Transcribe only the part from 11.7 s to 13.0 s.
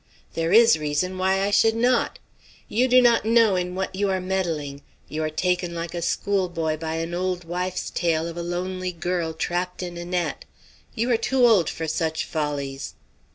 such follies."